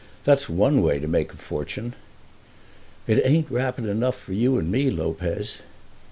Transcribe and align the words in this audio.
That's 0.23 0.49
one 0.49 0.81
way 0.81 0.97
to 0.99 1.07
make 1.07 1.31
a 1.31 1.37
fortune." 1.37 1.93
"It 3.05 3.21
ain't 3.23 3.51
rapid 3.51 3.85
enough 3.85 4.19
for 4.19 4.33
you 4.33 4.57
and 4.57 4.71
me, 4.71 4.89
Lopez." 4.89 5.59